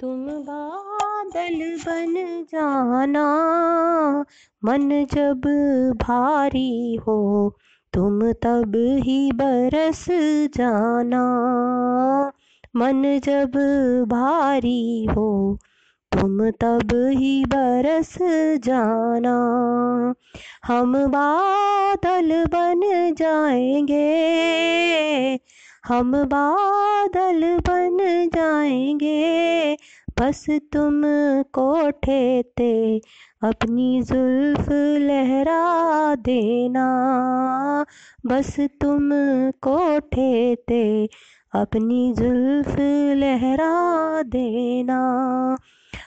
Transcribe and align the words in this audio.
तुम 0.00 0.26
बादल 0.26 1.76
बन 1.86 2.14
जाना, 2.52 3.24
मन 4.64 5.06
जब 5.14 5.40
भारी 5.96 6.96
हो, 6.96 7.56
तुम 7.92 8.32
तब 8.32 8.72
ही 8.76 9.32
बरस 9.32 10.06
जाना। 10.56 11.22
मन 12.76 13.20
जब 13.24 13.50
भारी 14.08 15.04
हो, 15.04 15.58
तुम 16.12 16.50
तब 16.50 16.88
ही 16.92 17.44
बरस 17.44 18.18
जाना। 18.64 19.36
हम 20.64 21.06
बादल 21.06 22.46
बन 22.46 22.80
जाएँगे, 23.14 24.08
हम 25.84 26.24
बादल 26.24 27.58
बन 27.58 27.98
जाएँगे 28.34 29.77
बस 30.20 30.46
तुम 30.50 31.02
कोठे 31.52 32.42
ते 32.42 33.00
अपनी 33.42 34.02
जुल्फ 34.02 34.68
लहरा 35.00 36.14
देना। 36.14 36.86
बस 38.26 38.56
तुम 38.60 39.10
कोठे 39.62 40.54
ते 40.54 41.08
अपनी 41.54 42.12
जुल्फ 42.12 42.76
लहरा 43.18 44.22
देना। 44.22 45.00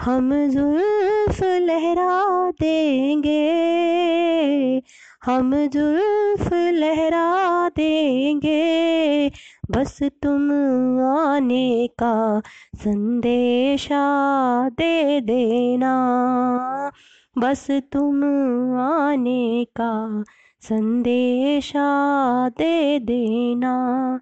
हम 0.00 0.48
जुल्फ 0.48 1.42
लहरा 1.42 2.50
देंगे 2.50 3.44
हम 5.24 5.66
जुल्फ 5.66 6.52
लहरा 6.52 7.68
देंगे, 7.68 9.30
बस 9.70 10.02
तुम 10.02 10.50
आने 11.00 11.86
का 11.86 12.42
संदेशा 12.76 14.04
दे 14.68 15.20
देना। 15.20 15.94
बस 17.38 17.70
तुम 17.70 18.24
आने 18.78 19.64
का 19.64 20.24
संदेशा 20.60 21.88
दे 22.48 22.98
देना। 22.98 24.20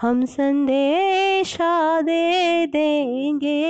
हम 0.00 0.24
संदेशा 0.24 2.00
दे 2.00 2.66
देंगे, 2.66 3.62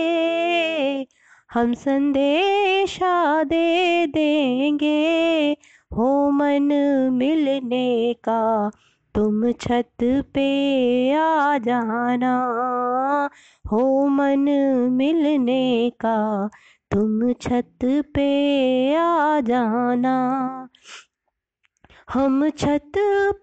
हम 1.52 1.72
संदेशा 1.74 3.44
दे 3.44 4.06
देंगे। 4.06 5.56
हो 5.92 6.30
मन 6.30 6.68
मिलने 7.12 8.14
का, 8.14 8.70
तुम 9.14 9.52
छत 9.52 9.96
पे 10.02 10.46
आ 11.12 11.58
जाना। 11.58 12.36
हो 13.72 14.06
मन 14.06 14.46
मिलने 14.92 15.90
का, 15.90 16.48
तुम 16.90 17.32
छत 17.32 17.78
पे 17.84 18.94
आ 18.94 19.40
जाना। 19.40 20.16
हम 22.12 22.50
छत 22.50 22.92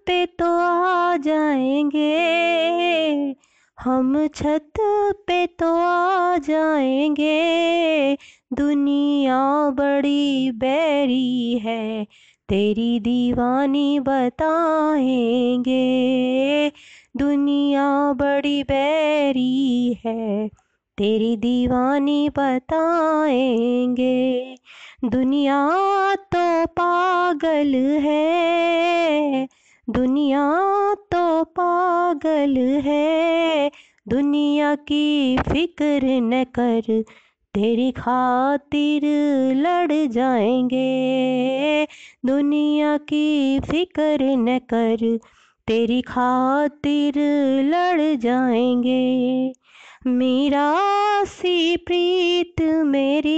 पे 0.05 0.25
तो 0.25 0.58
आ 0.58 1.17
जाएँगे, 1.17 2.16
हम 3.80 4.27
छत 4.27 4.72
पे 5.27 5.47
तो 5.47 5.75
आ 5.75 6.38
जाएँगे। 6.38 8.17
दुनिया 8.53 9.70
बड़ी 9.70 10.52
बैरी 10.52 11.58
है 11.58 12.08
तेरी 12.50 13.00
दीवानी 13.00 14.00
बताएँगे। 14.00 15.73
दुनिया 17.17 18.14
बड़ी 18.14 18.64
बैरी 18.64 19.97
है, 20.05 20.50
तेरी 20.97 21.38
दीवानी 21.38 22.30
बताएँगे। 22.30 24.55
दुनिया 25.05 25.70
तो 26.16 26.66
पागल 26.66 27.75
है, 27.75 29.47
दुनिया 29.89 30.54
तो 30.93 31.43
पागल 31.43 32.81
है। 32.86 33.71
दुनिया 34.08 34.76
की 34.76 35.37
फ़िक्र 35.37 35.99
न 36.04 36.43
कर 36.43 37.04
तेरी 37.54 37.92
खातिर 37.92 39.02
लड़ 39.55 40.08
जाएँगे। 40.08 41.87
दुनिया 42.26 42.98
की 42.98 43.60
फ़िक्र 43.60 44.17
न 44.21 44.60
कर, 44.60 45.20
तेरी 45.67 46.02
खातिर 46.02 47.14
लड़ 47.64 48.15
जाएँगे। 48.15 49.54
मेरा 50.08 50.76
सी 51.23 51.77
प्रीत 51.77 52.61
मेरी, 52.86 53.36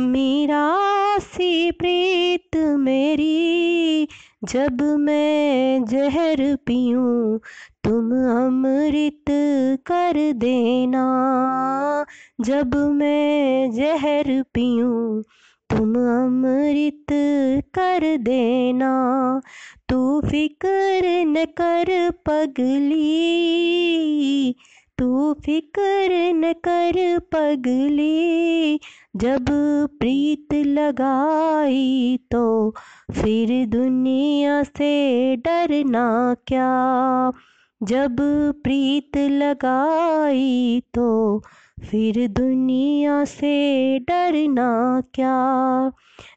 मेरा 0.00 0.78
सी 1.18 1.70
प्रीत 1.70 2.56
मेरी, 2.56 4.08
जब 4.44 4.82
मैं 4.82 5.84
जहर 5.84 6.56
पीऊँ 6.66 7.40
तुम 7.90 8.10
अमृत 8.46 9.24
कर 9.86 10.32
देना। 10.32 11.04
जब 12.40 12.74
मैं 12.74 13.70
जहर 13.72 14.44
पीऊँ, 14.54 15.22
तुम 15.70 15.94
अमृत 15.94 17.06
कर 17.74 18.16
देना। 18.16 19.40
तू 19.88 20.20
फ़िक्र 20.20 21.24
न 21.26 21.44
कर 21.44 22.10
पगली, 22.10 23.10
तू 24.98 25.32
फ़िक्र 25.32 26.32
न 26.34 26.52
कर 26.52 27.18
पगली। 27.18 28.80
जब 29.16 29.44
प्रीत 29.98 30.54
लगाई 30.54 32.18
तो 32.30 32.74
फिर 33.10 33.66
दुनिया 33.66 34.62
से 34.62 35.36
डरना 35.36 36.36
क्या? 36.46 37.32
जब 37.82 38.16
प्रीत 38.64 39.16
लगाई 39.16 40.82
तो 40.94 41.38
फिर 41.90 42.28
दुनिया 42.28 43.24
से 43.24 43.98
डरना 43.98 45.02
क्या? 45.14 45.92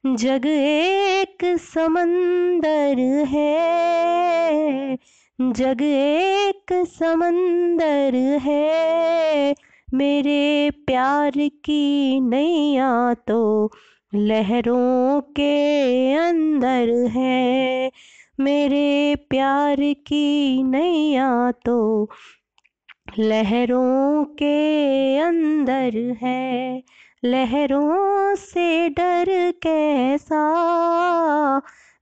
जग 0.08 0.46
एक 0.46 1.38
समंदर 1.44 3.00
है। 3.28 4.98
जग 5.42 5.78
एक 5.82 6.74
समंदर 6.74 8.40
है। 8.42 9.56
मेरे 9.94 10.72
प्यार 10.72 11.32
की 11.38 12.20
नैया 12.20 13.14
तो 13.14 13.72
लहरों 14.16 15.22
के 15.22 16.14
अंदर 16.14 17.08
है। 17.08 17.73
मेरे 18.40 19.16
प्यार 19.30 19.76
की 19.80 20.64
नैया 20.64 21.52
तो 21.52 22.10
लहरों 23.20 24.24
के 24.26 25.18
अंदर 25.18 26.18
है। 26.22 26.84
लहरों 27.26 28.36
से 28.36 28.90
डर 28.90 29.54
कैसा? 29.64 30.42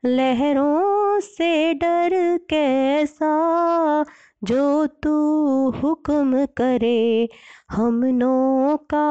लहरों 0.06 1.20
से 1.20 1.74
डर 1.74 2.40
कैसा? 2.50 3.32
जो 4.44 4.88
तू 4.88 5.30
हुक्म 5.70 6.46
करे, 6.46 7.30
हम 7.72 8.06
नौका 8.06 9.06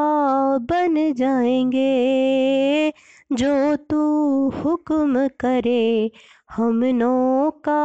बन 0.58 1.12
जाएँगे। 1.12 2.92
जो 3.32 3.76
तू 3.76 4.00
हुक्म 4.48 5.28
करे, 5.28 6.10
हम 6.50 6.84
नौका 6.84 7.80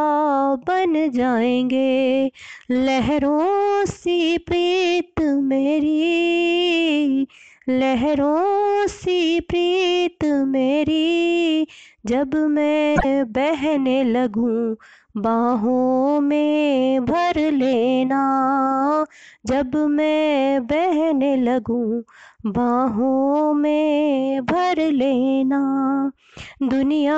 बन 0.56 1.12
जाएँगे। 1.12 2.32
लहरों 2.72 3.86
सी 3.86 4.38
प्रीत 4.38 5.22
मेरी, 5.22 6.08
लहरों 7.70 8.88
सी 8.88 9.40
प्रीत 9.40 10.26
मेरी, 10.26 11.68
जब 12.06 12.36
मैं 12.36 12.98
बहने 13.32 14.04
लगूं, 14.04 14.76
बाहों 15.22 16.22
में 16.22 17.06
भर 17.06 17.52
लेना। 17.52 18.22
जब 19.46 19.76
मैं 19.76 20.68
बहने 20.68 21.36
लगूं, 21.36 22.02
बाहों 22.52 23.54
में 23.54 24.05
भर 24.76 24.92
लेना। 24.92 26.12
दुनिया 26.64 27.18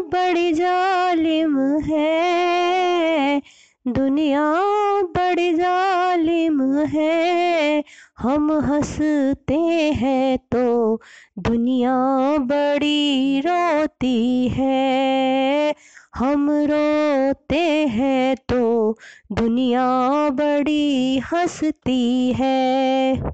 बड़ी 0.00 0.52
जालिम 0.52 1.58
है। 1.78 3.42
दुनिया 3.88 4.54
बड़ी 5.02 5.54
जालिम 5.54 6.78
है। 6.78 7.84
हम 8.18 8.52
हँसते 8.52 9.54
हैं 9.92 10.38
तो 10.38 11.00
दुनिया 11.38 11.96
बड़ी 12.38 13.40
रोती 13.40 14.48
है। 14.48 15.74
हम 16.14 16.50
रोते 16.50 17.86
हैं 17.86 18.36
तो 18.36 18.96
दुनिया 19.32 19.86
बड़ी 20.30 21.18
हंसती 21.18 22.32
है। 22.32 23.22